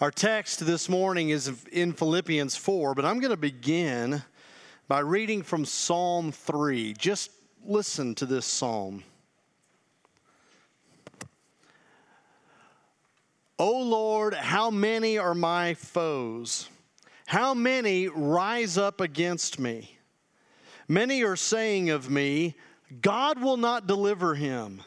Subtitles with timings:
[0.00, 4.22] Our text this morning is in Philippians 4, but I'm going to begin
[4.86, 6.92] by reading from Psalm 3.
[6.92, 7.32] Just
[7.66, 9.02] listen to this psalm.
[13.58, 16.68] O Lord, how many are my foes?
[17.26, 19.98] How many rise up against me?
[20.86, 22.54] Many are saying of me,
[23.02, 24.80] God will not deliver him.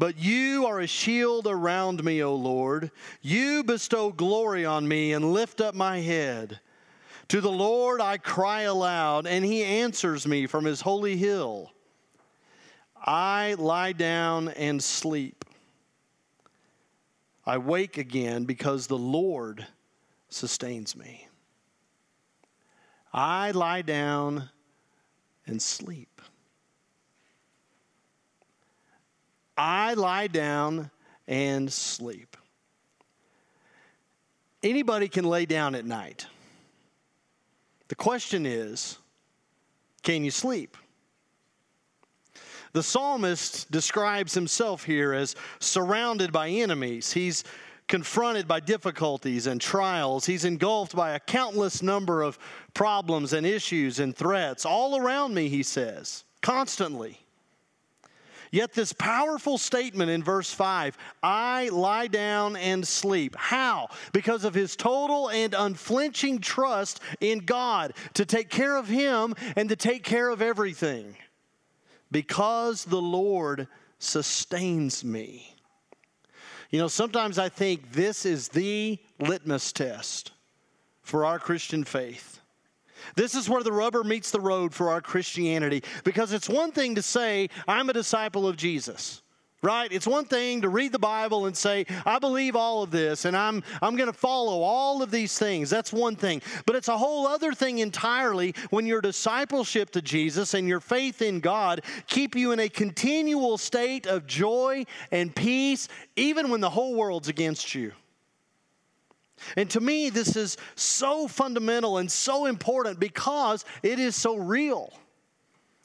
[0.00, 2.90] But you are a shield around me, O Lord.
[3.20, 6.58] You bestow glory on me and lift up my head.
[7.28, 11.70] To the Lord I cry aloud, and he answers me from his holy hill.
[12.96, 15.44] I lie down and sleep.
[17.44, 19.66] I wake again because the Lord
[20.30, 21.28] sustains me.
[23.12, 24.48] I lie down
[25.46, 26.09] and sleep.
[29.62, 30.90] I lie down
[31.28, 32.38] and sleep.
[34.62, 36.26] Anybody can lay down at night.
[37.88, 38.96] The question is
[40.02, 40.78] can you sleep?
[42.72, 47.12] The psalmist describes himself here as surrounded by enemies.
[47.12, 47.44] He's
[47.86, 50.24] confronted by difficulties and trials.
[50.24, 52.38] He's engulfed by a countless number of
[52.72, 57.19] problems and issues and threats all around me, he says, constantly.
[58.52, 63.36] Yet, this powerful statement in verse 5 I lie down and sleep.
[63.36, 63.88] How?
[64.12, 69.68] Because of his total and unflinching trust in God to take care of him and
[69.68, 71.16] to take care of everything.
[72.10, 73.68] Because the Lord
[74.00, 75.54] sustains me.
[76.70, 80.32] You know, sometimes I think this is the litmus test
[81.02, 82.39] for our Christian faith.
[83.16, 86.94] This is where the rubber meets the road for our Christianity because it's one thing
[86.94, 89.22] to say, I'm a disciple of Jesus.
[89.62, 89.92] Right?
[89.92, 93.36] It's one thing to read the Bible and say, I believe all of this and
[93.36, 95.68] I'm, I'm going to follow all of these things.
[95.68, 96.40] That's one thing.
[96.64, 101.20] But it's a whole other thing entirely when your discipleship to Jesus and your faith
[101.20, 106.70] in God keep you in a continual state of joy and peace, even when the
[106.70, 107.92] whole world's against you.
[109.56, 114.92] And to me, this is so fundamental and so important because it is so real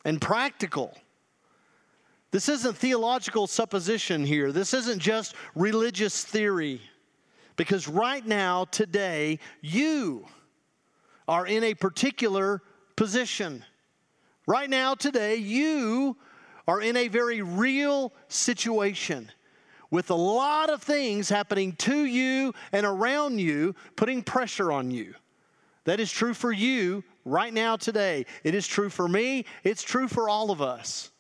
[0.04, 0.96] and practical.
[2.32, 4.52] This isn't theological supposition here.
[4.52, 6.82] This isn't just religious theory.
[7.56, 10.26] Because right now, today, you
[11.28, 12.62] are in a particular
[12.96, 13.64] position.
[14.48, 16.18] Right now, today, you
[16.68, 19.32] are in a very real situation
[19.92, 25.14] with a lot of things happening to you and around you, putting pressure on you.
[25.86, 28.26] That is true for you right now, today.
[28.44, 29.46] It is true for me.
[29.64, 31.12] It's true for all of us,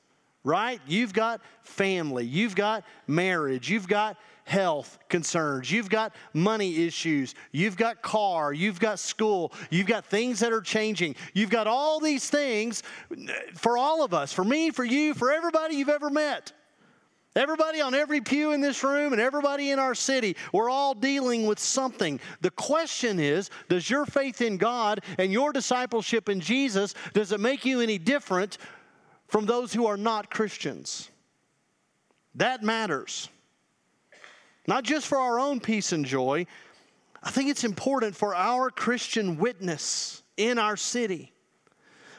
[0.43, 0.81] right?
[0.87, 7.77] You've got family, you've got marriage, you've got health concerns, you've got money issues, you've
[7.77, 11.15] got car, you've got school, you've got things that are changing.
[11.33, 12.83] You've got all these things
[13.55, 16.51] for all of us, for me, for you, for everybody you've ever met.
[17.35, 21.45] Everybody on every pew in this room and everybody in our city, we're all dealing
[21.45, 22.19] with something.
[22.39, 27.41] The question is, does your faith in God and your discipleship in Jesus, does it
[27.41, 28.57] make you any different
[29.27, 31.09] from those who are not Christians?
[32.35, 33.27] That matters.
[34.65, 36.45] Not just for our own peace and joy,
[37.21, 41.33] I think it's important for our Christian witness in our city.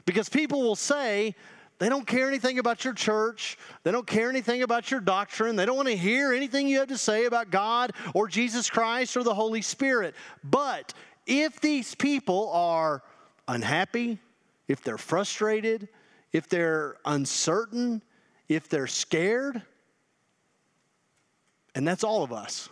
[0.04, 1.34] Because people will say,
[1.78, 3.58] they don't care anything about your church.
[3.82, 5.56] They don't care anything about your doctrine.
[5.56, 9.16] They don't want to hear anything you have to say about God or Jesus Christ
[9.16, 10.14] or the Holy Spirit.
[10.42, 10.94] But
[11.26, 13.02] if these people are
[13.46, 14.18] unhappy,
[14.68, 15.88] if they're frustrated,
[16.32, 18.02] if they're uncertain,
[18.48, 19.60] if they're scared,
[21.74, 22.70] and that's all of us,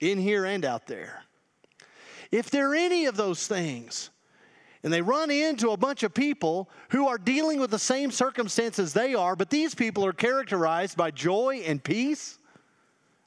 [0.00, 1.22] in here and out there.
[2.30, 4.10] If they're any of those things,
[4.82, 8.92] and they run into a bunch of people who are dealing with the same circumstances
[8.92, 12.38] they are, but these people are characterized by joy and peace.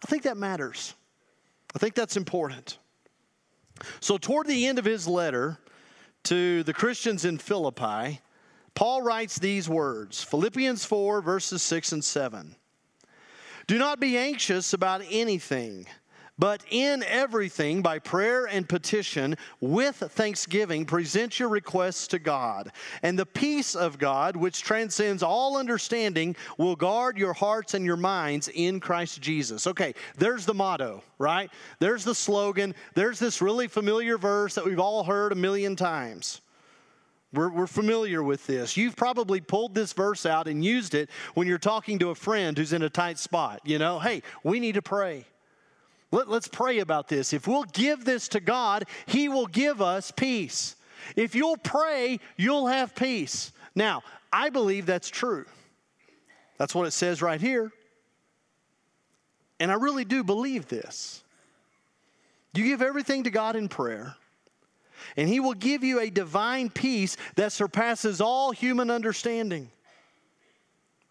[0.04, 0.94] I think that matters.
[1.76, 2.78] I think that's important.
[4.00, 5.58] So, toward the end of his letter
[6.24, 8.20] to the Christians in Philippi,
[8.76, 12.56] Paul writes these words Philippians 4, verses 6 and 7.
[13.68, 15.88] Do not be anxious about anything
[16.42, 22.72] but in everything, by prayer and petition, with thanksgiving, present your requests to God.
[23.04, 27.96] And the peace of God, which transcends all understanding, will guard your hearts and your
[27.96, 29.68] minds in Christ Jesus.
[29.68, 31.52] Okay, there's the motto, right?
[31.78, 32.74] There's the slogan.
[32.96, 36.42] There's this really familiar verse that we've all heard a million times.
[37.34, 38.76] We're, we're, familiar with this.
[38.76, 42.58] You've probably pulled this verse out and used it when you're talking to a friend
[42.58, 43.62] who's in a tight spot.
[43.64, 45.28] You know, hey, we need to pray.
[46.12, 47.32] Let, us pray about this.
[47.32, 50.76] If we'll give this to God, He will give us peace.
[51.16, 53.52] If you'll pray, you'll have peace.
[53.76, 55.46] Now, I believe that's true.
[56.58, 57.72] That's what it says right here.
[59.60, 61.24] And I really do believe this.
[62.54, 64.16] You give everything to God in prayer,
[65.16, 69.72] and He will give you a divine peace that surpasses all human understanding.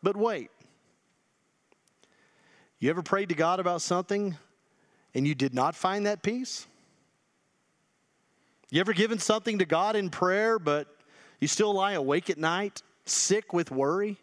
[0.02, 0.50] But wait.
[2.78, 4.36] You ever prayed to God about something
[5.14, 6.66] and you did not find that peace?
[8.70, 10.86] You ever given something to God in prayer, but
[11.40, 14.16] you still lie awake at night, sick with worry?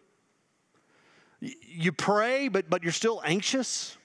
[1.39, 3.97] You pray, but, but you're still anxious?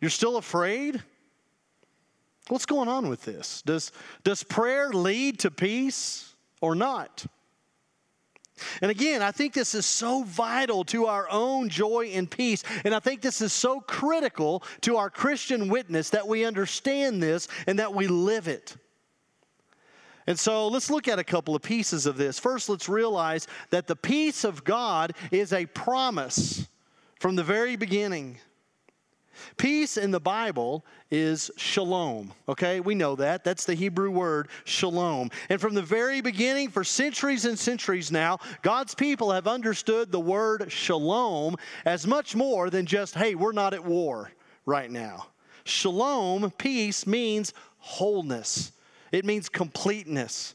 [0.00, 1.02] You're still afraid?
[2.48, 3.62] What's going on with this?
[3.62, 3.92] Does,
[4.24, 7.24] does prayer lead to peace or not?
[8.82, 12.62] And again, I think this is so vital to our own joy and peace.
[12.84, 17.48] And I think this is so critical to our Christian witness that we understand this
[17.66, 18.76] and that we live it.
[20.26, 22.38] And so let's look at a couple of pieces of this.
[22.38, 26.68] First, let's realize that the peace of God is a promise
[27.18, 28.38] from the very beginning.
[29.56, 32.32] Peace in the Bible is shalom.
[32.48, 33.44] Okay, we know that.
[33.44, 35.30] That's the Hebrew word shalom.
[35.48, 40.20] And from the very beginning, for centuries and centuries now, God's people have understood the
[40.20, 44.30] word shalom as much more than just, hey, we're not at war
[44.66, 45.26] right now.
[45.64, 48.72] Shalom, peace, means wholeness,
[49.12, 50.54] it means completeness.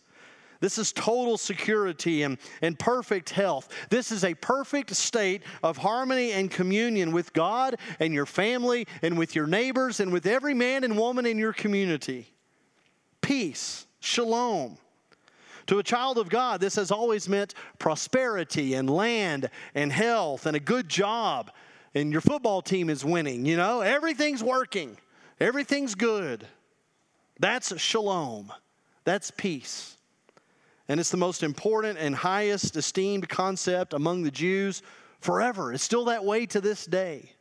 [0.65, 3.69] This is total security and, and perfect health.
[3.91, 9.15] This is a perfect state of harmony and communion with God and your family and
[9.15, 12.33] with your neighbors and with every man and woman in your community.
[13.21, 14.79] Peace, shalom.
[15.67, 20.57] To a child of God, this has always meant prosperity and land and health and
[20.57, 21.51] a good job.
[21.94, 24.97] And your football team is winning, you know, everything's working,
[25.39, 26.47] everything's good.
[27.39, 28.51] That's shalom,
[29.03, 29.94] that's peace.
[30.87, 34.83] And it's the most important and highest esteemed concept among the Jews
[35.19, 35.73] forever.
[35.73, 37.31] It's still that way to this day.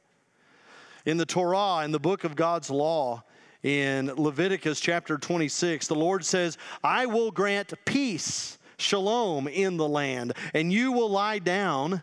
[1.04, 3.22] In the Torah, in the book of God's law,
[3.62, 10.32] in Leviticus chapter 26, the Lord says, I will grant peace, shalom, in the land,
[10.54, 12.02] and you will lie down.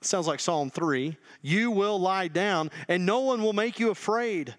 [0.00, 1.16] Sounds like Psalm 3.
[1.42, 4.54] You will lie down, and no one will make you afraid.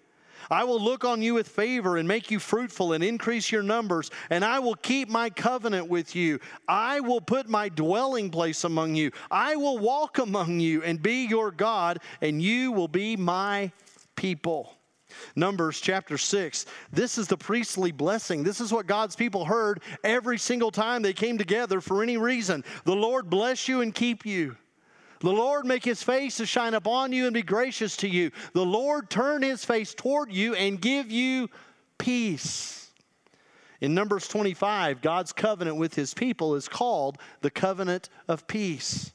[0.52, 4.12] I will look on you with favor and make you fruitful and increase your numbers,
[4.30, 6.40] and I will keep my covenant with you.
[6.68, 9.12] I will put my dwelling place among you.
[9.32, 13.72] I will walk among you and be your God, and you will be my
[14.16, 14.76] people.
[15.36, 16.66] Numbers chapter 6.
[16.92, 18.44] This is the priestly blessing.
[18.44, 22.64] This is what God's people heard every single time they came together for any reason.
[22.86, 24.56] The Lord bless you and keep you.
[25.22, 28.32] The Lord make his face to shine upon you and be gracious to you.
[28.54, 31.50] The Lord turn his face toward you and give you
[31.98, 32.90] peace.
[33.82, 39.12] In Numbers 25, God's covenant with his people is called the covenant of peace.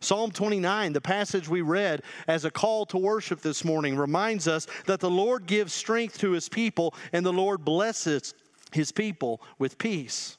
[0.00, 4.66] Psalm 29, the passage we read as a call to worship this morning, reminds us
[4.84, 8.34] that the Lord gives strength to his people and the Lord blesses
[8.72, 10.36] his people with peace.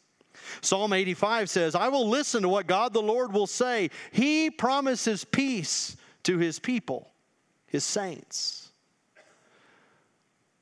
[0.62, 3.90] Psalm 85 says, I will listen to what God the Lord will say.
[4.12, 7.10] He promises peace to his people,
[7.68, 8.70] his saints.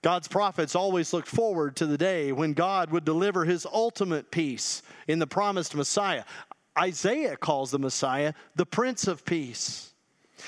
[0.06, 4.84] God's prophets always looked forward to the day when God would deliver his ultimate peace
[5.08, 6.26] in the promised Messiah.
[6.78, 9.95] Isaiah calls the Messiah the Prince of Peace.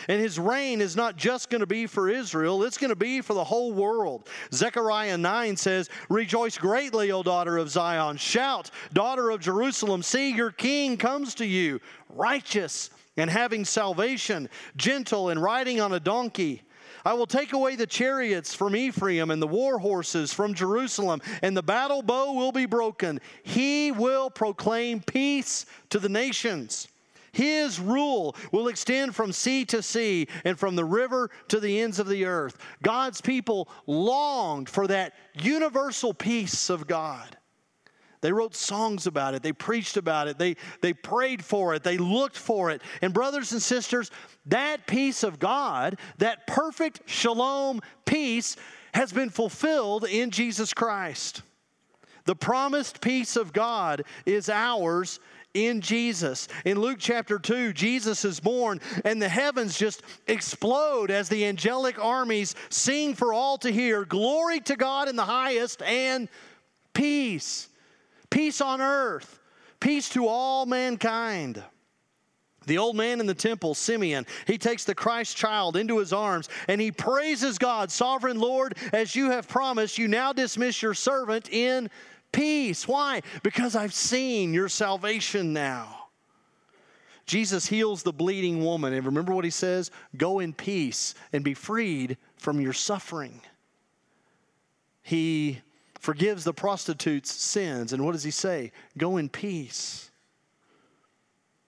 [0.08, 3.22] And his reign is not just going to be for Israel, it's going to be
[3.22, 4.30] for the whole world.
[4.54, 8.18] Zechariah 9 says, Rejoice greatly, O daughter of Zion.
[8.18, 10.04] Shout, daughter of Jerusalem.
[10.04, 16.00] See, your king comes to you, righteous and having salvation, gentle and riding on a
[16.00, 16.62] donkey.
[17.04, 21.56] I will take away the chariots from Ephraim and the war horses from Jerusalem, and
[21.56, 23.20] the battle bow will be broken.
[23.44, 26.88] He will proclaim peace to the nations.
[27.38, 32.00] His rule will extend from sea to sea and from the river to the ends
[32.00, 32.58] of the earth.
[32.82, 37.38] God's people longed for that universal peace of God.
[38.22, 39.44] They wrote songs about it.
[39.44, 40.40] They preached about it.
[40.40, 41.84] They, they prayed for it.
[41.84, 42.82] They looked for it.
[43.04, 44.10] And, brothers and sisters,
[44.48, 48.56] that peace of God, that perfect shalom peace,
[48.96, 51.44] has been fulfilled in Jesus Christ.
[52.26, 55.20] The promised peace of God is ours
[55.54, 56.48] in Jesus.
[56.66, 62.04] In Luke chapter 2, Jesus is born, and the heavens just explode as the angelic
[62.04, 66.30] armies sing for all to hear Glory to God in the highest, and
[66.94, 67.70] peace.
[68.30, 69.40] Peace on earth,
[69.80, 71.64] peace to all mankind.
[72.66, 76.50] The old man in the temple, Simeon, he takes the Christ child into his arms
[76.68, 81.48] and he praises God, Sovereign Lord, as you have promised, you now dismiss your servant
[81.50, 81.90] in
[82.32, 82.88] peace.
[82.88, 83.22] Why?
[83.44, 86.08] Because I've seen your salvation now.
[87.26, 88.94] Jesus heals the bleeding woman.
[88.94, 89.92] And remember what he says?
[90.16, 93.42] Go in peace and be freed from your suffering.
[95.02, 95.62] He
[96.00, 97.92] forgives the prostitute's sins.
[97.92, 98.72] And what does he say?
[98.98, 100.08] Go in peace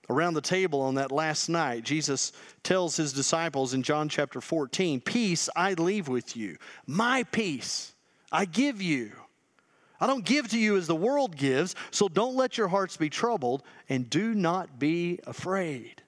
[0.10, 2.32] around the table on that last night, Jesus
[2.64, 7.94] tells his disciples in John chapter 14, Peace I leave with you, my peace
[8.32, 9.12] I give you.
[10.00, 13.10] I don't give to you as the world gives, so don't let your hearts be
[13.10, 16.04] troubled and do not be afraid.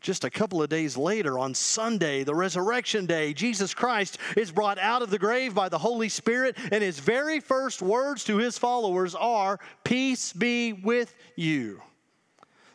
[0.00, 4.78] Just a couple of days later, on Sunday, the resurrection day, Jesus Christ is brought
[4.78, 8.56] out of the grave by the Holy Spirit, and his very first words to his
[8.56, 11.82] followers are, Peace be with you.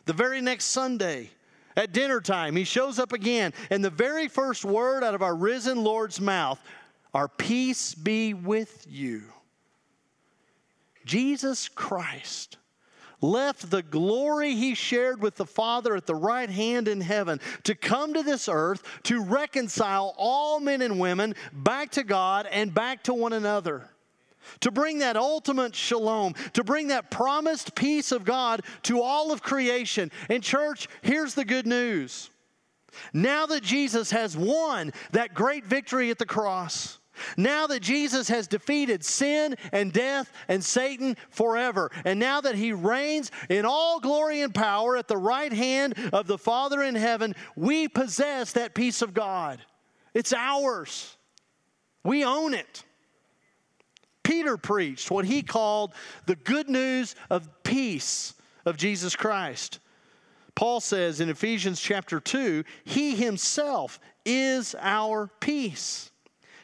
[0.04, 1.30] The very next Sunday,
[1.74, 5.34] at dinner time, he shows up again, and the very first word out of our
[5.34, 6.60] risen Lord's mouth
[7.14, 9.31] are peace be with you.
[11.04, 12.58] Jesus Christ
[13.20, 17.74] left the glory he shared with the Father at the right hand in heaven to
[17.74, 23.04] come to this earth to reconcile all men and women back to God and back
[23.04, 23.88] to one another
[24.60, 29.42] to bring that ultimate shalom, to bring that promised peace of God to all of
[29.42, 30.10] creation.
[30.28, 32.30] And, church, here's the good news.
[33.12, 36.98] Now that Jesus has won that great victory at the cross,
[37.36, 42.72] now that Jesus has defeated sin and death and Satan forever, and now that he
[42.72, 47.34] reigns in all glory and power at the right hand of the Father in heaven,
[47.56, 49.60] we possess that peace of God.
[50.14, 51.16] It's ours,
[52.04, 52.84] we own it.
[54.22, 55.92] Peter preached what he called
[56.26, 59.80] the good news of peace of Jesus Christ.
[60.54, 66.11] Paul says in Ephesians chapter 2, He Himself is our peace.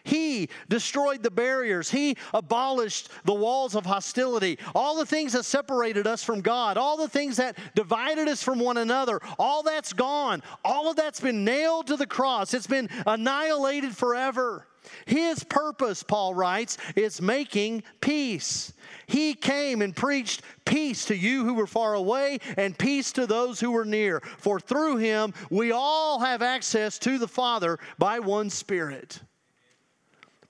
[0.09, 1.91] He destroyed the barriers.
[1.91, 4.59] He abolished the walls of hostility.
[4.75, 8.59] All the things that separated us from God, all the things that divided us from
[8.59, 10.43] one another, all that's gone.
[10.65, 12.55] All of that's been nailed to the cross.
[12.55, 14.67] It's been annihilated forever.
[15.05, 18.73] His purpose, Paul writes, is making peace.
[19.07, 23.61] He came and preached peace to you who were far away and peace to those
[23.61, 24.21] who were near.
[24.39, 29.21] For through him we all have access to the Father by one Spirit.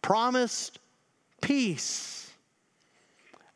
[0.02, 0.78] Promised
[1.40, 2.30] peace.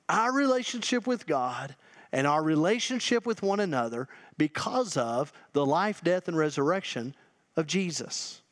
[0.08, 1.74] Our relationship with God
[2.12, 7.14] and our relationship with one another because of the life, death, and resurrection
[7.56, 8.42] of Jesus.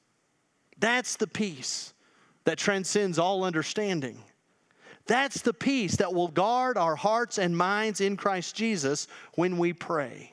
[0.79, 1.93] That's the peace
[2.45, 4.19] that transcends all understanding.
[5.07, 9.73] That's the peace that will guard our hearts and minds in Christ Jesus when we
[9.73, 10.33] pray.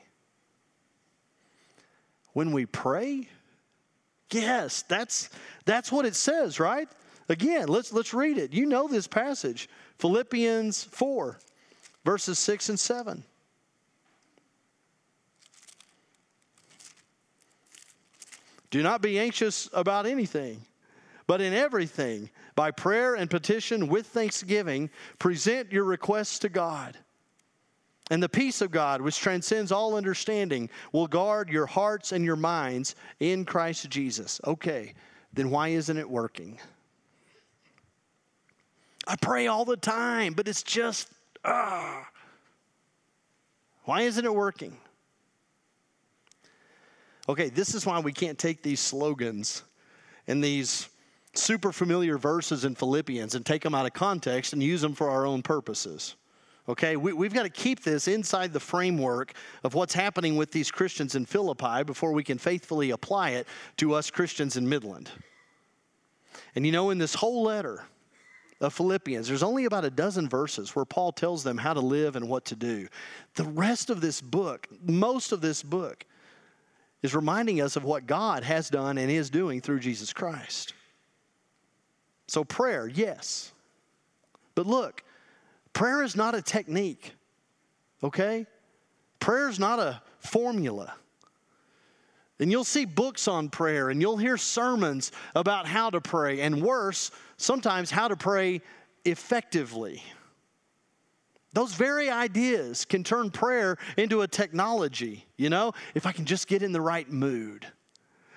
[2.32, 3.28] When we pray?
[4.30, 5.30] Yes, that's,
[5.64, 6.88] that's what it says, right?
[7.28, 8.52] Again, let's, let's read it.
[8.52, 9.68] You know this passage
[9.98, 11.38] Philippians 4,
[12.04, 13.24] verses 6 and 7.
[18.70, 20.62] Do not be anxious about anything
[21.28, 26.96] but in everything, by prayer and petition with thanksgiving, present your requests to God.
[28.10, 32.34] And the peace of God, which transcends all understanding, will guard your hearts and your
[32.34, 34.40] minds in Christ Jesus.
[34.44, 34.94] Okay,
[35.34, 36.58] then why isn't it working?
[39.08, 41.08] I pray all the time, but it's just,
[41.42, 42.06] ah.
[43.84, 44.76] Why isn't it working?
[47.26, 49.62] Okay, this is why we can't take these slogans
[50.26, 50.90] and these
[51.32, 55.08] super familiar verses in Philippians and take them out of context and use them for
[55.08, 56.16] our own purposes.
[56.68, 59.32] Okay, we, have got to keep this inside the framework
[59.64, 63.46] of what's happening with these Christians in Philippi before we can faithfully apply it
[63.78, 65.10] to us Christians in Midland.
[66.54, 67.84] And you know, in this whole letter
[68.60, 72.16] of Philippians, there's only about a dozen verses where Paul tells them how to live
[72.16, 72.88] and what to do.
[73.34, 76.04] The rest of this book, most of this book,
[77.02, 80.74] is reminding us of what God has done and is doing through Jesus Christ.
[82.26, 83.52] So, prayer, yes.
[84.56, 85.04] But look,
[85.72, 87.12] prayer is not a technique,
[88.02, 88.44] okay?
[89.20, 90.94] Prayer is not a formula.
[92.40, 96.62] And you'll see books on prayer and you'll hear sermons about how to pray, and
[96.62, 98.60] worse, sometimes how to pray
[99.04, 100.02] effectively.
[101.52, 105.72] Those very ideas can turn prayer into a technology, you know?
[105.94, 107.66] If I can just get in the right mood,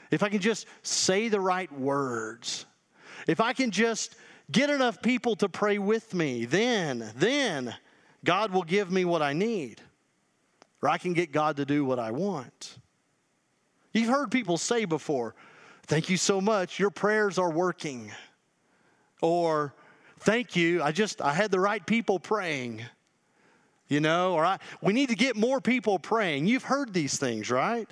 [0.09, 2.65] if I can just say the right words,
[3.27, 4.15] if I can just
[4.51, 7.75] get enough people to pray with me, then, then
[8.23, 9.81] God will give me what I need.
[10.81, 12.77] or I can get God to do what I want.
[13.93, 15.35] You've heard people say before,
[15.87, 18.11] Thank you so much, your prayers are working.
[19.21, 19.73] Or,
[20.19, 22.83] Thank you, I just, I had the right people praying.
[23.87, 26.47] You know, or I, we need to get more people praying.
[26.47, 27.89] You've heard these things, right?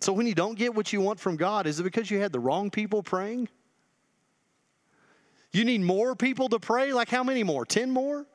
[0.00, 2.32] So when you don't get what you want from God, is it because you had
[2.32, 3.48] the wrong people praying?
[5.52, 6.92] You need more people to pray?
[6.92, 7.64] Like how many more?
[7.64, 8.26] 10 more?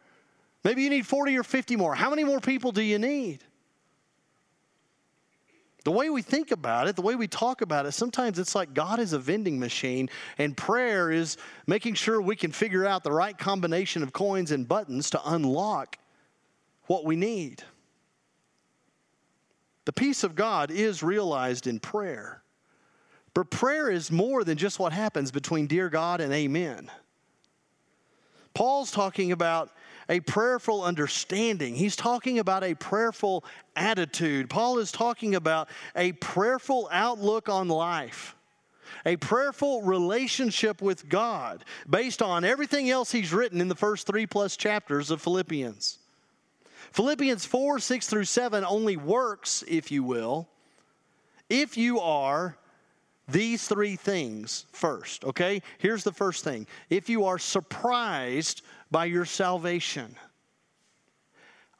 [0.63, 1.95] Maybe you need 40 or 50 more.
[1.95, 3.43] How many more people do you need?
[5.83, 8.73] The way we think about it, the way we talk about it, sometimes it's like
[8.73, 13.11] God is a vending machine and prayer is making sure we can figure out the
[13.11, 15.97] right combination of coins and buttons to unlock
[16.85, 17.63] what we need.
[19.85, 22.43] The peace of God is realized in prayer.
[23.33, 26.91] But prayer is more than just what happens between dear God and amen.
[28.53, 29.71] Paul's talking about
[30.11, 31.73] a prayerful understanding.
[31.73, 33.45] He's talking about a prayerful
[33.77, 34.49] attitude.
[34.49, 38.35] Paul is talking about a prayerful outlook on life,
[39.05, 44.27] a prayerful relationship with God based on everything else he's written in the first three
[44.27, 45.97] plus chapters of Philippians.
[46.91, 50.49] Philippians 4, 6 through 7 only works, if you will,
[51.49, 52.57] if you are
[53.29, 55.61] these three things first, okay?
[55.77, 56.67] Here's the first thing.
[56.89, 60.15] If you are surprised by your salvation,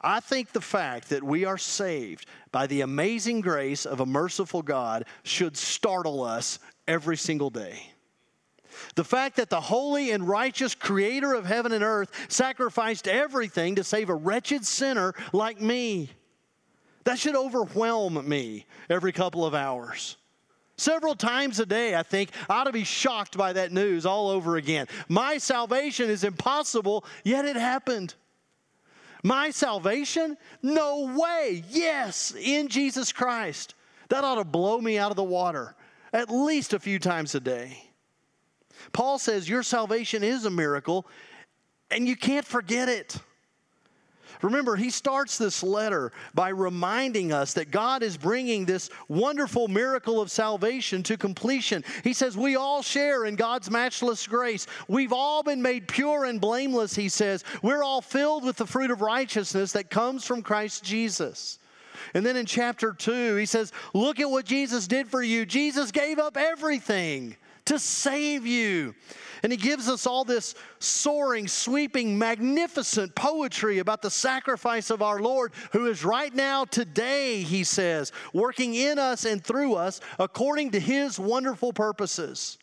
[0.00, 4.62] I think the fact that we are saved by the amazing grace of a merciful
[4.62, 7.92] God should startle us every single day.
[8.94, 13.84] The fact that the holy and righteous creator of heaven and earth sacrificed everything to
[13.84, 16.10] save a wretched sinner like me,
[17.04, 20.16] that should overwhelm me every couple of hours.
[20.82, 24.28] Several times a day, I think, I ought to be shocked by that news all
[24.28, 24.88] over again.
[25.08, 28.16] My salvation is impossible, yet it happened.
[29.22, 30.36] My salvation?
[30.60, 31.62] No way.
[31.70, 33.76] Yes, in Jesus Christ.
[34.08, 35.76] That ought to blow me out of the water
[36.12, 37.84] at least a few times a day.
[38.92, 41.06] Paul says your salvation is a miracle,
[41.92, 43.18] and you can't forget it.
[44.42, 50.20] Remember, he starts this letter by reminding us that God is bringing this wonderful miracle
[50.20, 51.84] of salvation to completion.
[52.02, 54.66] He says, We all share in God's matchless grace.
[54.88, 57.44] We've all been made pure and blameless, he says.
[57.62, 61.58] We're all filled with the fruit of righteousness that comes from Christ Jesus.
[62.14, 65.46] And then in chapter 2, he says, Look at what Jesus did for you.
[65.46, 68.94] Jesus gave up everything to save you.
[69.42, 75.20] And he gives us all this soaring, sweeping, magnificent poetry about the sacrifice of our
[75.20, 80.70] Lord, who is right now, today, he says, working in us and through us according
[80.72, 82.58] to his wonderful purposes.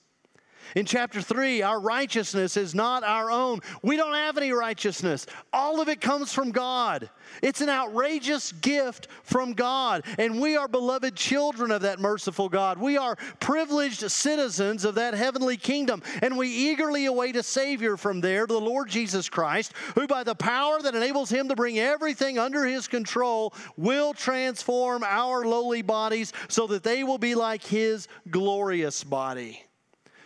[0.76, 3.60] In chapter 3, our righteousness is not our own.
[3.82, 5.26] We don't have any righteousness.
[5.52, 7.10] All of it comes from God.
[7.42, 12.80] It's an outrageous gift from God, and we are beloved children of that merciful God.
[12.80, 18.22] We are privileged citizens of that heavenly kingdom, and we eagerly await a Savior from
[18.22, 22.38] there, the Lord Jesus Christ, who by the power that enables him to bring everything
[22.38, 28.08] under his control will transform our lowly bodies so that they will be like his
[28.30, 29.64] glorious body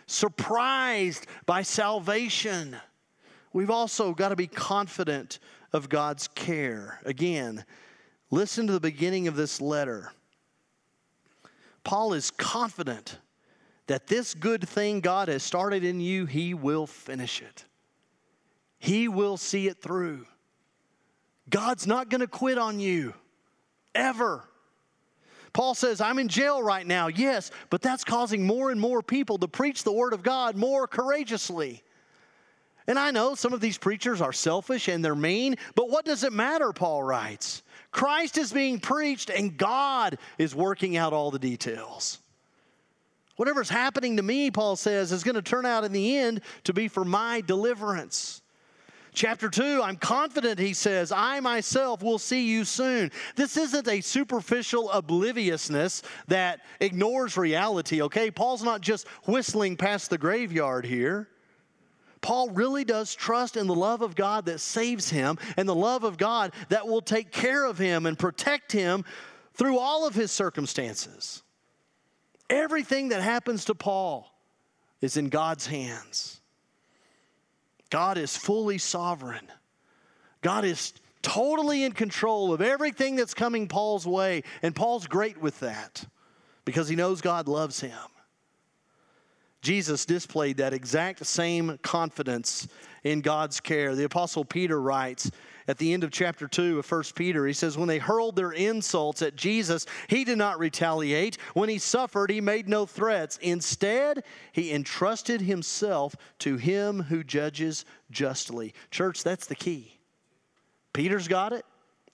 [0.06, 2.76] surprised by salvation.
[3.52, 5.38] We've also got to be confident
[5.72, 7.00] of God's care.
[7.04, 7.64] Again,
[8.30, 10.12] listen to the beginning of this letter.
[11.84, 13.18] Paul is confident
[13.86, 17.64] that this good thing God has started in you, he will finish it.
[18.78, 20.26] He will see it through.
[21.48, 23.14] God's not going to quit on you,
[23.94, 24.44] ever.
[25.54, 29.38] Paul says, I'm in jail right now, yes, but that's causing more and more people
[29.38, 31.82] to preach the Word of God more courageously.
[32.86, 36.24] And I know some of these preachers are selfish and they're mean, but what does
[36.24, 37.62] it matter, Paul writes?
[37.92, 42.18] Christ is being preached and God is working out all the details.
[43.36, 46.72] Whatever's happening to me, Paul says, is going to turn out in the end to
[46.72, 48.42] be for my deliverance.
[49.14, 53.12] Chapter 2, I'm confident, he says, I myself will see you soon.
[53.36, 58.32] This isn't a superficial obliviousness that ignores reality, okay?
[58.32, 61.28] Paul's not just whistling past the graveyard here.
[62.22, 66.02] Paul really does trust in the love of God that saves him and the love
[66.02, 69.04] of God that will take care of him and protect him
[69.52, 71.44] through all of his circumstances.
[72.50, 74.28] Everything that happens to Paul
[75.00, 76.40] is in God's hands.
[77.90, 79.46] God is fully sovereign.
[80.42, 80.92] God is
[81.22, 86.04] totally in control of everything that's coming Paul's way, and Paul's great with that
[86.64, 87.98] because he knows God loves him.
[89.62, 92.68] Jesus displayed that exact same confidence
[93.02, 93.94] in God's care.
[93.94, 95.30] The Apostle Peter writes
[95.66, 98.52] at the end of chapter 2 of 1 Peter, he says, When they hurled their
[98.52, 101.38] insults at Jesus, he did not retaliate.
[101.54, 103.38] When he suffered, he made no threats.
[103.38, 108.74] Instead, he entrusted himself to him who judges justly.
[108.90, 109.98] Church, that's the key.
[110.92, 111.64] Peter's got it,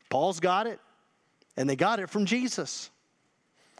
[0.09, 0.79] Paul's got it,
[1.57, 2.91] and they got it from Jesus.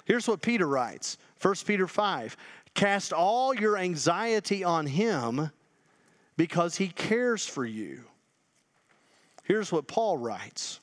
[0.05, 2.37] Here's what Peter writes 1 Peter 5
[2.75, 5.51] Cast all your anxiety on him
[6.37, 8.05] because he cares for you.
[9.51, 10.79] Here's what Paul writes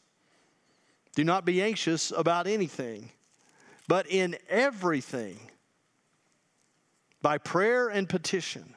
[1.16, 3.12] Do not be anxious about anything,
[3.88, 5.40] but in everything,
[7.22, 8.76] by prayer and petition,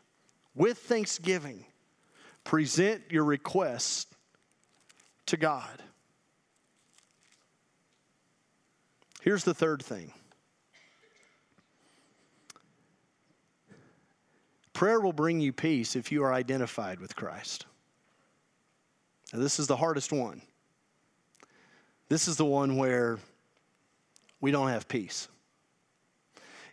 [0.54, 1.64] with thanksgiving,
[2.44, 4.06] present your requests
[5.26, 5.82] to God.
[9.22, 10.12] Here's the third thing
[14.72, 17.66] Prayer will bring you peace if you are identified with Christ.
[19.32, 20.42] Now, this is the hardest one.
[22.08, 23.18] This is the one where
[24.40, 25.28] we don't have peace.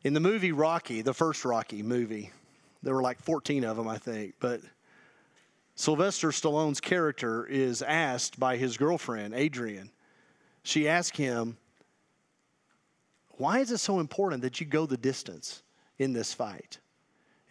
[0.04, 2.32] In the movie Rocky, the first Rocky movie,
[2.82, 4.62] there were like 14 of them, I think, but
[5.76, 9.92] Sylvester Stallone's character is asked by his girlfriend, Adrian.
[10.64, 11.58] She asked him,
[13.32, 15.62] Why is it so important that you go the distance
[16.00, 16.80] in this fight?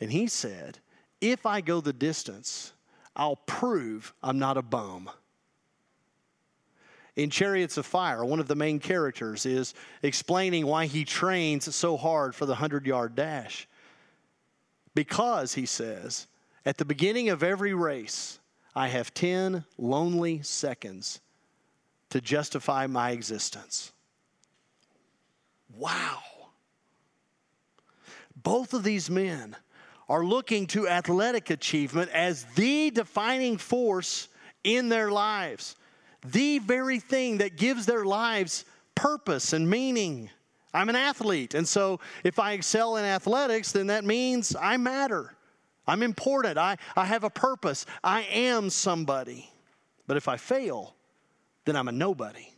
[0.01, 0.79] And he said,
[1.21, 2.73] If I go the distance,
[3.16, 5.11] I'll prove I'm not a bum.
[7.16, 11.96] In Chariots of Fire, one of the main characters is explaining why he trains so
[11.96, 13.66] hard for the 100 yard dash.
[14.94, 16.26] Because, he says,
[16.66, 18.38] at the beginning of every race,
[18.74, 21.20] I have 10 lonely seconds
[22.11, 23.92] to justify my existence.
[25.74, 26.20] Wow.
[28.35, 29.57] Both of these men
[30.09, 34.29] are looking to athletic achievement as the defining force
[34.64, 35.77] in their lives,
[36.25, 38.64] the very thing that gives their lives
[38.95, 40.31] purpose and meaning.
[40.73, 45.35] I'm an athlete, and so if I excel in athletics, then that means I matter.
[45.87, 46.59] I'm important.
[46.59, 47.87] I, I have a purpose.
[48.03, 49.51] I am somebody.
[50.07, 50.95] But if I fail,
[51.64, 52.49] then I'm a nobody.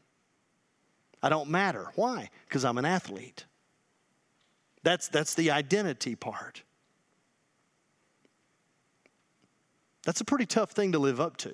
[1.22, 1.90] I don't matter.
[1.94, 2.30] Why?
[2.46, 3.44] Because I'm an athlete.
[4.82, 6.62] That's, that's the identity part.
[10.08, 11.52] That's a pretty tough thing to live up to.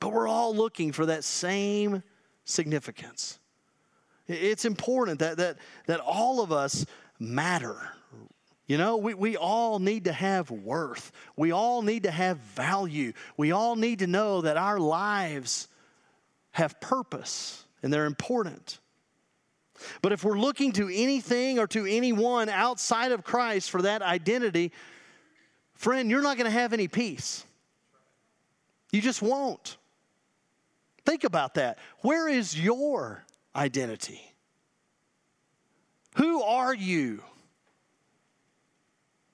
[0.00, 2.02] But we're all looking for that same
[2.44, 3.38] significance.
[4.26, 6.86] It's important that, that, that all of us
[7.20, 7.76] matter.
[8.66, 11.12] You know, we, we all need to have worth.
[11.36, 13.12] We all need to have value.
[13.36, 15.68] We all need to know that our lives
[16.50, 18.80] have purpose and they're important.
[20.02, 24.72] But if we're looking to anything or to anyone outside of Christ for that identity,
[25.84, 27.44] friend, you're not going to have any peace.
[28.90, 29.76] You just won't.
[31.04, 31.78] Think about that.
[32.00, 33.22] Where is your
[33.54, 34.22] identity?
[36.16, 37.22] Who are you?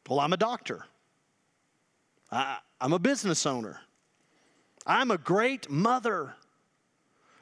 [0.09, 0.85] Well, I'm a doctor.
[2.33, 3.81] I, am a business owner.
[4.85, 6.35] I'm a great mother.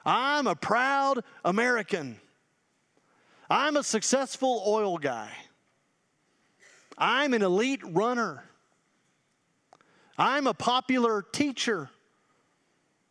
[0.05, 2.21] I'm a proud American.
[3.49, 5.31] I'm a successful oil guy.
[6.99, 8.44] I'm an elite runner.
[10.18, 11.90] I'm a popular teacher.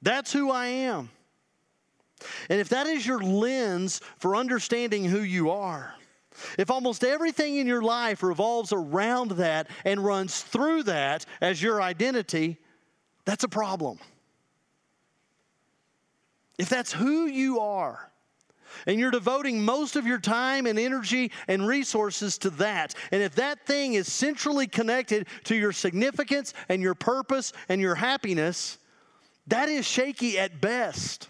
[0.01, 1.09] That's who I am.
[2.49, 5.93] And if that is your lens for understanding who you are,
[6.57, 11.81] if almost everything in your life revolves around that and runs through that as your
[11.81, 12.57] identity,
[13.25, 13.99] that's a problem.
[16.57, 18.11] If that's who you are,
[18.85, 22.93] and you're devoting most of your time and energy and resources to that.
[23.11, 27.95] And if that thing is centrally connected to your significance and your purpose and your
[27.95, 28.77] happiness,
[29.47, 31.29] that is shaky at best.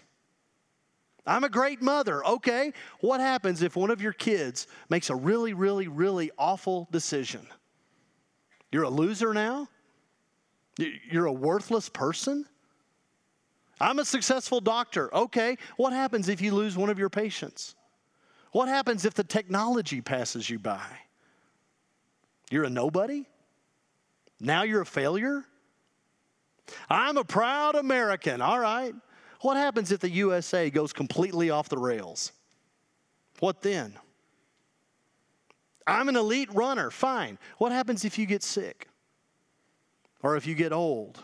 [1.26, 2.24] I'm a great mother.
[2.26, 7.46] Okay, what happens if one of your kids makes a really, really, really awful decision?
[8.72, 9.68] You're a loser now?
[10.78, 12.46] You're a worthless person?
[13.80, 15.14] I'm a successful doctor.
[15.14, 17.74] Okay, what happens if you lose one of your patients?
[18.52, 20.86] What happens if the technology passes you by?
[22.50, 23.26] You're a nobody?
[24.40, 25.44] Now you're a failure?
[26.88, 28.40] I'm a proud American.
[28.40, 28.94] All right.
[29.40, 32.32] What happens if the USA goes completely off the rails?
[33.40, 33.96] What then?
[35.86, 36.90] I'm an elite runner.
[36.90, 37.38] Fine.
[37.58, 38.88] What happens if you get sick?
[40.22, 41.22] Or if you get old?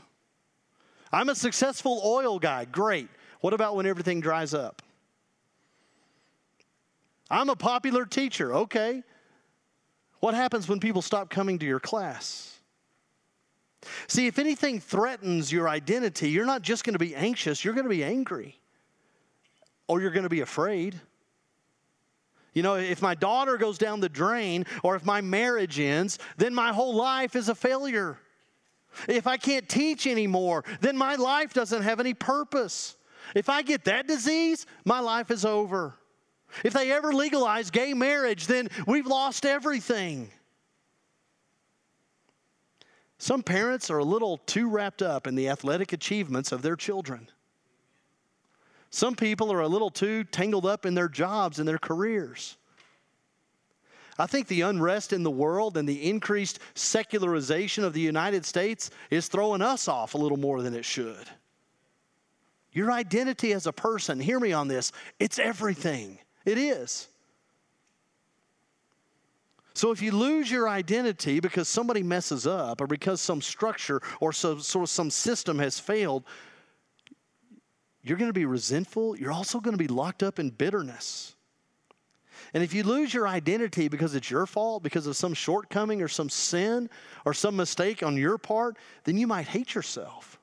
[1.15, 2.65] I'm a successful oil guy.
[2.65, 3.09] Great.
[3.41, 4.83] What about when everything dries up?
[7.31, 8.53] I'm a popular teacher.
[8.53, 9.05] Okay.
[10.19, 12.59] What happens when people stop coming to your class?
[14.09, 17.85] See, if anything threatens your identity, you're not just going to be anxious, you're going
[17.85, 18.59] to be angry.
[19.87, 21.01] Or you're going to be afraid.
[22.55, 26.55] You know, if my daughter goes down the drain or if my marriage ends, then
[26.55, 28.19] my whole life is a failure.
[29.09, 32.97] If I can't teach anymore, then my life doesn't have any purpose.
[33.35, 35.95] If I get that disease, my life is over.
[36.63, 40.31] If they ever legalize gay marriage, then we've lost everything.
[43.19, 47.31] Some parents are a little too wrapped up in the athletic achievements of their children.
[48.91, 52.57] Some people are a little too tangled up in their jobs and their careers.
[54.19, 58.91] I think the unrest in the world and the increased secularization of the United States
[59.11, 61.29] is throwing us off a little more than it should.
[62.73, 66.19] Your identity as a person, hear me on this, it's everything.
[66.45, 67.09] It is.
[69.75, 74.33] So if you lose your identity because somebody messes up or because some structure or
[74.33, 76.25] some, some system has failed,
[78.03, 79.17] you're going to be resentful.
[79.19, 81.35] You're also going to be locked up in bitterness.
[82.55, 86.09] And if you lose your identity because it's your fault, because of some shortcoming or
[86.09, 86.89] some sin
[87.25, 90.39] or some mistake on your part, then you might hate yourself.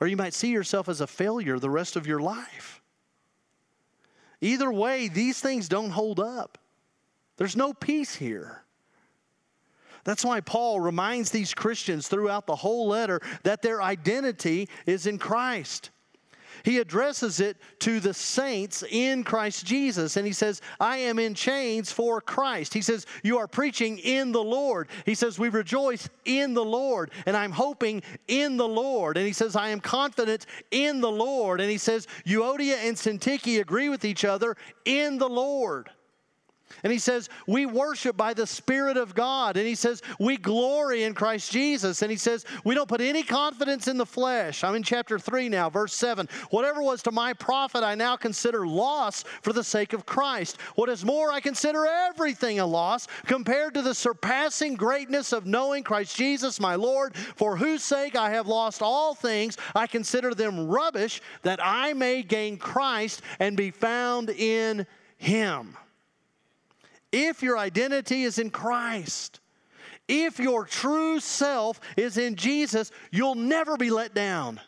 [0.00, 2.80] Or you might see yourself as a failure the rest of your life.
[4.40, 6.56] Either way, these things don't hold up.
[7.36, 8.64] There's no peace here.
[10.04, 15.18] That's why Paul reminds these Christians throughout the whole letter that their identity is in
[15.18, 15.90] Christ
[16.64, 20.16] he addresses it to the saints in Christ Jesus.
[20.16, 22.74] And he says, I am in chains for Christ.
[22.74, 24.88] He says, You are preaching in the Lord.
[25.06, 27.10] He says, We rejoice in the Lord.
[27.26, 29.16] And I'm hoping in the Lord.
[29.16, 31.60] And he says, I am confident in the Lord.
[31.60, 35.90] And he says, Euodia and Syntyche agree with each other in the Lord.
[36.82, 39.56] And he says, We worship by the Spirit of God.
[39.56, 42.02] And he says, We glory in Christ Jesus.
[42.02, 44.64] And he says, We don't put any confidence in the flesh.
[44.64, 46.28] I'm in chapter 3 now, verse 7.
[46.50, 50.58] Whatever was to my profit, I now consider loss for the sake of Christ.
[50.74, 55.82] What is more, I consider everything a loss compared to the surpassing greatness of knowing
[55.82, 59.56] Christ Jesus, my Lord, for whose sake I have lost all things.
[59.74, 64.86] I consider them rubbish that I may gain Christ and be found in
[65.18, 65.76] him.
[67.12, 69.40] If your identity is in Christ,
[70.08, 74.60] if your true self is in Jesus, you'll never be let down.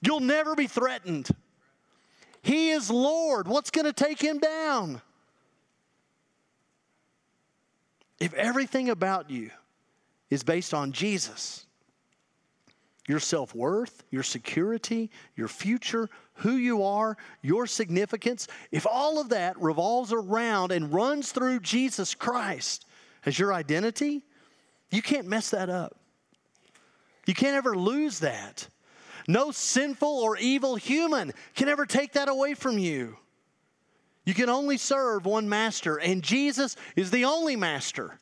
[0.00, 1.28] You'll never be threatened.
[2.42, 3.48] He is Lord.
[3.48, 5.00] What's going to take him down?
[8.20, 9.50] If everything about you
[10.30, 11.63] is based on Jesus,
[13.06, 19.28] your self worth, your security, your future, who you are, your significance, if all of
[19.28, 22.86] that revolves around and runs through Jesus Christ
[23.26, 24.22] as your identity,
[24.90, 25.96] you can't mess that up.
[27.26, 28.68] You can't ever lose that.
[29.26, 33.16] No sinful or evil human can ever take that away from you.
[34.26, 38.18] You can only serve one master, and Jesus is the only master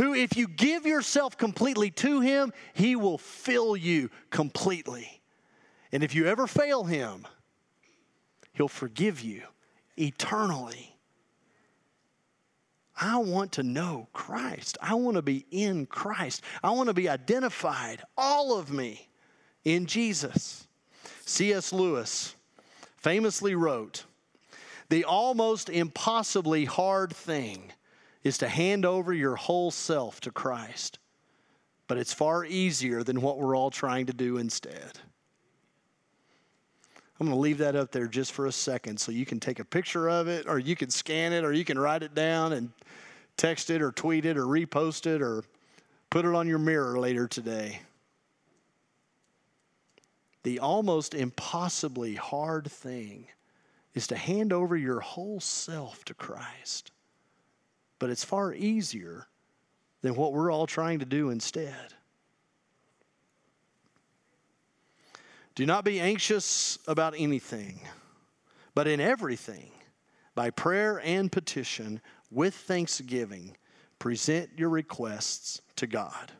[0.00, 5.20] who, if you give yourself completely to him, he will fill you completely.
[5.92, 7.26] And if you ever fail him,
[8.54, 9.42] he'll forgive you
[9.98, 10.96] eternally.
[12.98, 14.78] I want to know Christ.
[14.80, 16.44] I want to be in Christ.
[16.62, 19.10] I want to be identified, all of me,
[19.64, 20.66] in Jesus.
[21.26, 21.74] C.S.
[21.74, 22.34] Lewis
[22.96, 24.06] famously wrote
[24.88, 27.72] The almost impossibly hard thing
[28.22, 30.98] is to hand over your whole self to Christ,
[31.86, 35.00] but it's far easier than what we're all trying to do instead.
[37.18, 39.58] I'm going to leave that up there just for a second so you can take
[39.58, 42.54] a picture of it, or you can scan it, or you can write it down
[42.54, 42.70] and
[43.36, 45.44] text it, or tweet it, or repost it, or
[46.08, 47.80] put it on your mirror later today.
[50.42, 53.26] The almost impossibly hard thing
[53.94, 56.90] is to hand over your whole self to Christ.
[58.00, 59.28] But it's far easier
[60.02, 61.94] than what we're all trying to do instead.
[65.54, 67.80] Do not be anxious about anything,
[68.74, 69.70] but in everything,
[70.34, 73.56] by prayer and petition, with thanksgiving,
[73.98, 76.32] present your requests to God.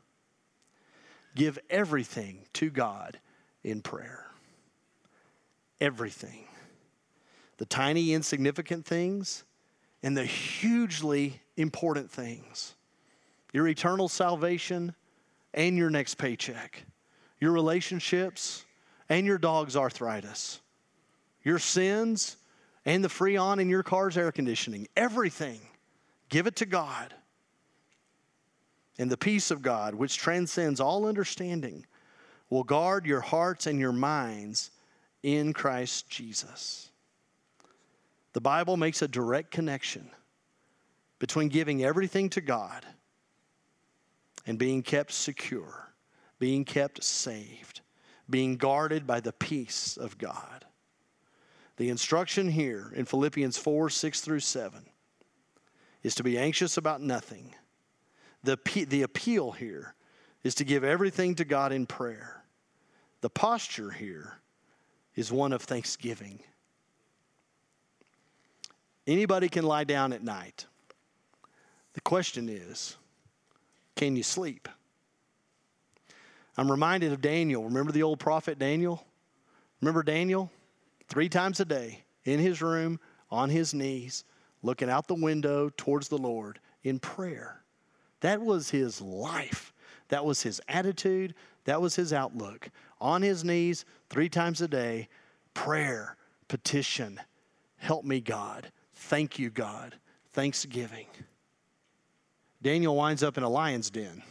[1.35, 3.18] Give everything to God
[3.62, 4.27] in prayer.
[5.81, 6.46] Everything.
[7.59, 9.44] The tiny, insignificant things
[10.03, 12.75] and the hugely important things.
[13.53, 14.94] Your eternal salvation
[15.55, 16.85] and your next paycheck.
[17.40, 18.64] Your relationships
[19.09, 20.61] and your dog's arthritis,
[21.42, 22.37] your sins
[22.85, 25.61] and the freon in your car's air conditioning, everything.
[26.29, 27.14] Give it to God.
[28.99, 31.87] And the peace of God, which transcends all understanding,
[32.51, 34.70] will guard your hearts and your minds
[35.23, 36.90] in Christ Jesus.
[38.33, 40.11] The Bible makes a direct connection
[41.21, 42.85] between giving everything to God
[44.47, 45.93] and being kept secure,
[46.41, 47.83] being kept saved,
[48.29, 50.65] being guarded by the peace of God.
[51.77, 54.83] The instruction here in Philippians 4 6 through 7
[56.03, 57.55] is to be anxious about nothing.
[58.43, 59.95] The, the appeal here
[60.43, 62.43] is to give everything to God in prayer.
[63.21, 64.41] The posture here
[65.15, 66.41] is one of thanksgiving.
[69.07, 70.67] Anybody can lie down at night.
[71.94, 72.96] The question is,
[73.96, 74.68] can you sleep?
[76.57, 77.64] I'm reminded of Daniel.
[77.64, 79.05] Remember the old prophet Daniel?
[79.81, 80.50] Remember Daniel?
[81.09, 83.00] Three times a day in his room,
[83.31, 84.24] on his knees,
[84.62, 87.62] looking out the window towards the Lord in prayer.
[88.20, 89.72] That was his life.
[90.09, 91.35] That was his attitude.
[91.64, 92.68] That was his outlook.
[93.00, 95.09] On his knees, three times a day,
[95.55, 96.16] prayer,
[96.48, 97.20] petition,
[97.79, 98.70] help me, God.
[98.94, 99.96] Thank you, God.
[100.33, 101.07] Thanksgiving.
[102.62, 104.23] Daniel winds up in a lion's den,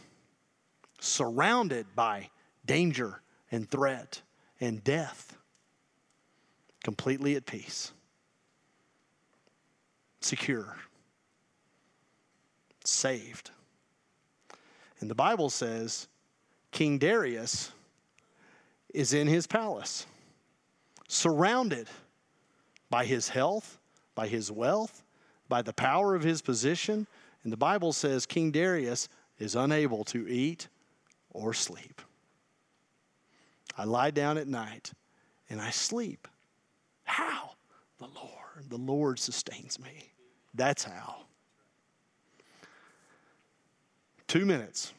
[1.00, 2.30] surrounded by
[2.64, 4.22] danger and threat
[4.60, 5.36] and death,
[6.84, 7.92] completely at peace,
[10.20, 10.76] secure,
[12.84, 13.50] saved.
[15.00, 16.08] And the Bible says
[16.70, 17.72] King Darius
[18.94, 20.06] is in his palace,
[21.08, 21.88] surrounded
[22.90, 23.78] by his health,
[24.14, 25.02] by his wealth,
[25.48, 27.06] by the power of his position.
[27.42, 30.68] And the Bible says King Darius is unable to eat
[31.30, 32.02] or sleep.
[33.76, 34.92] I lie down at night
[35.48, 36.28] and I sleep.
[37.04, 37.52] How?
[37.98, 38.68] The Lord.
[38.68, 40.12] The Lord sustains me.
[40.54, 41.22] That's how.
[44.26, 44.92] Two minutes.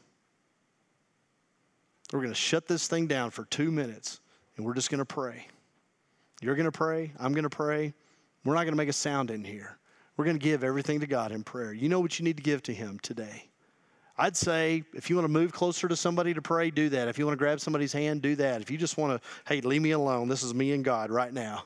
[2.12, 4.20] We're going to shut this thing down for two minutes
[4.58, 5.48] and we're just going to pray.
[6.42, 7.12] You're going to pray.
[7.20, 7.94] I'm going to pray.
[8.44, 9.78] We're not going to make a sound in here.
[10.22, 11.74] We're going to give everything to God in prayer.
[11.74, 13.50] You know what you need to give to Him today.
[14.20, 17.08] I'd say if you want to move closer to somebody to pray, do that.
[17.08, 18.62] If you want to grab somebody's hand, do that.
[18.62, 20.28] If you just want to, hey, leave me alone.
[20.28, 21.64] This is me and God right now.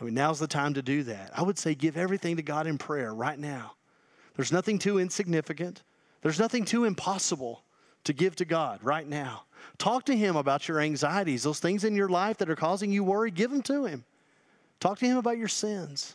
[0.00, 1.32] I mean, now's the time to do that.
[1.36, 3.72] I would say give everything to God in prayer right now.
[4.36, 5.82] There's nothing too insignificant,
[6.22, 7.64] there's nothing too impossible
[8.04, 9.42] to give to God right now.
[9.76, 13.02] Talk to Him about your anxieties, those things in your life that are causing you
[13.02, 14.04] worry, give them to Him.
[14.78, 16.14] Talk to Him about your sins.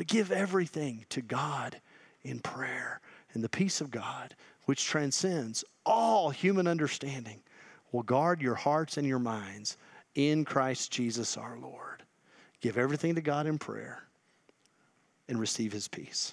[0.00, 1.78] But give everything to God
[2.22, 3.02] in prayer.
[3.34, 4.34] And the peace of God,
[4.64, 7.42] which transcends all human understanding,
[7.92, 9.76] will guard your hearts and your minds
[10.14, 12.02] in Christ Jesus our Lord.
[12.62, 14.04] Give everything to God in prayer
[15.28, 16.32] and receive His peace.